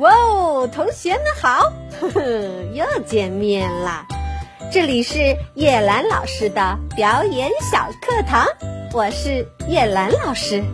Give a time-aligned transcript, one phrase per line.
[0.00, 2.22] 哇哦，同学们好，呵呵，
[2.72, 4.06] 又见面啦！
[4.72, 8.46] 这里是叶兰老师的表演小课堂，
[8.94, 10.64] 我是叶兰老师。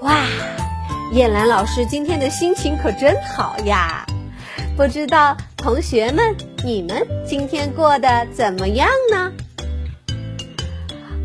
[0.00, 0.24] 哇，
[1.12, 4.06] 叶兰老师今天的心情可真好呀！
[4.78, 6.34] 不知道同学们，
[6.64, 9.30] 你们今天过得怎么样呢？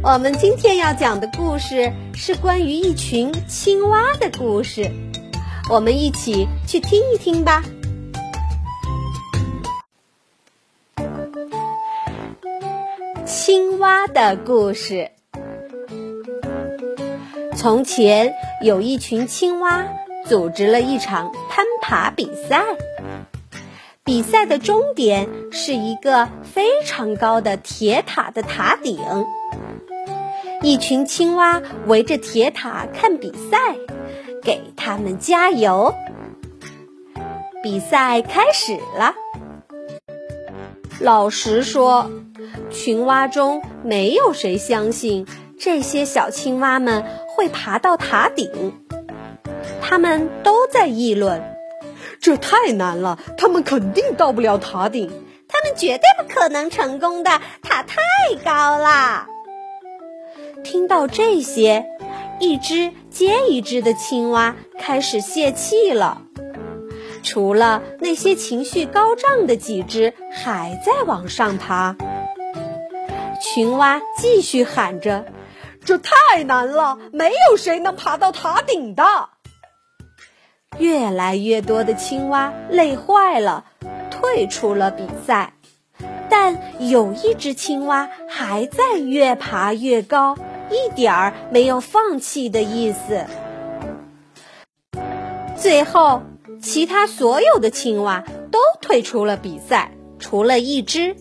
[0.04, 4.92] 我们今天要讲的故事是关于一群青蛙的故事。
[5.70, 7.64] 我们一起去听一听吧。
[13.26, 15.10] 青蛙的故事。
[17.56, 19.88] 从前有一群青蛙
[20.26, 22.62] 组织了一场攀爬比赛，
[24.04, 29.00] 比赛的终点是一个非常高的铁塔的塔顶。
[30.62, 33.58] 一群青蛙围着铁塔看比赛。
[34.44, 35.96] 给他们加油！
[37.64, 39.16] 比赛开始了。
[41.00, 42.12] 老实说，
[42.70, 45.26] 群蛙中没有谁相信
[45.58, 48.74] 这些小青蛙们会爬到塔顶。
[49.82, 51.42] 他们都在议论：
[52.20, 55.10] 这太难了，他们肯定到不了塔顶，
[55.48, 57.98] 他们绝对不可能成功的，塔太
[58.44, 59.28] 高了。
[60.64, 61.86] 听到这些。
[62.40, 66.24] 一只接一只的青蛙开始泄气了，
[67.22, 71.96] 除了那些情绪高涨的几只还在往上爬。
[73.40, 75.26] 群蛙继续喊着
[75.86, 79.04] ：“这太难了，没有谁能爬到塔顶的。”
[80.80, 83.66] 越来越多的青蛙累坏了，
[84.10, 85.54] 退出了比赛。
[86.30, 90.36] 但有一只青蛙还在越爬越高。
[90.74, 93.26] 一点儿没有放弃的意思。
[95.56, 96.24] 最后，
[96.62, 101.16] 其他所有的青蛙都退出了比赛，除了一只，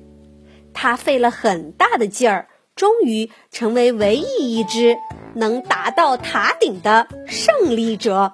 [0.75, 4.97] 它费了很大的劲儿，终于成为唯一一只
[5.35, 8.33] 能达到塔顶的胜利者。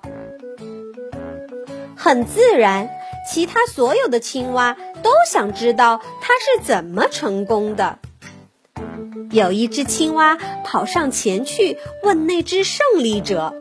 [1.95, 2.89] 很自然，
[3.31, 7.99] 其他所有的青蛙都想知道它是怎么成功的。
[9.31, 13.55] 有一只青蛙跑上前去问那只胜利者：“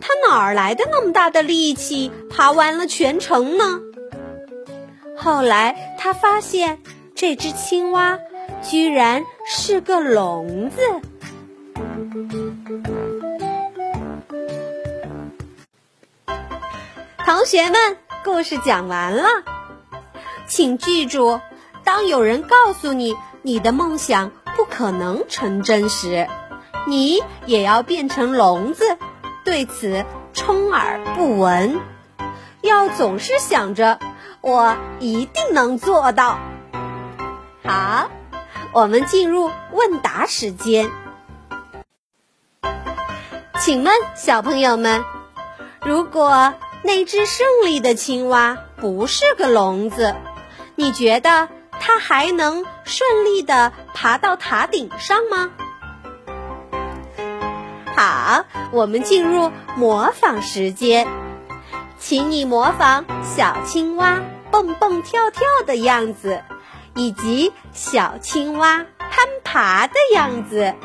[0.00, 3.80] 他哪儿来的那么大的力气，爬完了全程呢？”
[5.16, 6.80] 后来他发现，
[7.14, 8.18] 这只青蛙
[8.60, 10.80] 居然是个聋子。
[17.24, 19.28] 同学们，故事讲完了，
[20.46, 21.40] 请记住：
[21.84, 24.30] 当有人告诉你你的梦想，
[24.62, 26.28] 不可能成真时，
[26.86, 28.96] 你也要变成聋子，
[29.44, 31.80] 对此充耳不闻。
[32.60, 33.98] 要总是想着
[34.40, 36.38] 我一定能做到。
[37.64, 38.08] 好，
[38.72, 40.92] 我们进入问答时间。
[43.58, 45.02] 请问小朋友们，
[45.80, 50.14] 如果那只胜利的青蛙不是个聋子，
[50.76, 51.48] 你觉得？
[51.84, 55.50] 它还能顺利的爬到塔顶上吗？
[57.96, 61.08] 好，我们进入模仿时间，
[61.98, 64.20] 请你模仿小青蛙
[64.52, 66.44] 蹦蹦跳跳的样子，
[66.94, 70.76] 以及小青蛙攀爬的样子。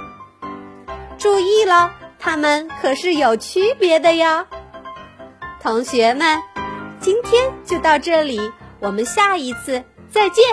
[1.20, 4.48] 注意了，它们可是有区别的哟。
[5.62, 6.42] 同学们，
[7.00, 10.44] 今天就到这里，我们下一次再见。